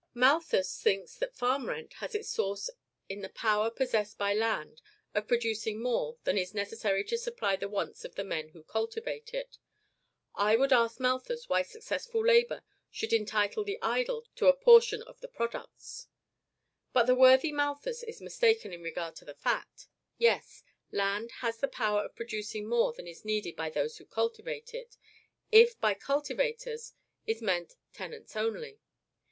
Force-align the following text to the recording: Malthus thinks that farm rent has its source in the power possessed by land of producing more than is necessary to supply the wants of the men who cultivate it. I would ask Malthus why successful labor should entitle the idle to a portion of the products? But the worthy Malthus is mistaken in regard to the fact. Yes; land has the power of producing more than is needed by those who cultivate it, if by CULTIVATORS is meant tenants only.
Malthus 0.15 0.81
thinks 0.81 1.15
that 1.17 1.35
farm 1.35 1.69
rent 1.69 1.93
has 1.99 2.15
its 2.15 2.27
source 2.27 2.71
in 3.07 3.21
the 3.21 3.29
power 3.29 3.69
possessed 3.69 4.17
by 4.17 4.33
land 4.33 4.81
of 5.13 5.27
producing 5.27 5.79
more 5.79 6.17
than 6.23 6.39
is 6.39 6.55
necessary 6.55 7.03
to 7.03 7.19
supply 7.19 7.55
the 7.55 7.69
wants 7.69 8.03
of 8.03 8.15
the 8.15 8.23
men 8.23 8.49
who 8.49 8.63
cultivate 8.63 9.31
it. 9.31 9.59
I 10.33 10.55
would 10.55 10.73
ask 10.73 10.99
Malthus 10.99 11.47
why 11.47 11.61
successful 11.61 12.25
labor 12.25 12.63
should 12.89 13.13
entitle 13.13 13.63
the 13.63 13.77
idle 13.79 14.25
to 14.37 14.47
a 14.47 14.55
portion 14.57 15.03
of 15.03 15.21
the 15.21 15.27
products? 15.27 16.07
But 16.93 17.03
the 17.03 17.13
worthy 17.13 17.51
Malthus 17.51 18.01
is 18.01 18.21
mistaken 18.21 18.73
in 18.73 18.81
regard 18.81 19.15
to 19.17 19.25
the 19.25 19.35
fact. 19.35 19.87
Yes; 20.17 20.63
land 20.91 21.29
has 21.41 21.59
the 21.59 21.67
power 21.67 22.03
of 22.05 22.15
producing 22.15 22.67
more 22.67 22.91
than 22.91 23.05
is 23.05 23.23
needed 23.23 23.55
by 23.55 23.69
those 23.69 23.97
who 23.99 24.05
cultivate 24.07 24.73
it, 24.73 24.97
if 25.51 25.79
by 25.79 25.93
CULTIVATORS 25.93 26.93
is 27.27 27.41
meant 27.43 27.75
tenants 27.93 28.35
only. 28.35 28.79